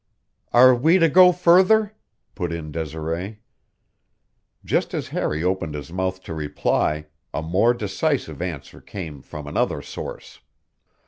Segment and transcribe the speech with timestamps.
[0.51, 1.93] "Are we to go further?"
[2.33, 3.37] put in Desiree.
[4.65, 9.83] Just as Harry opened his mouth to reply a more decisive answer came from another
[9.83, 10.39] source.